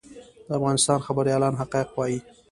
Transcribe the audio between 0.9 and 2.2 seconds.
خبریالان حقایق وايي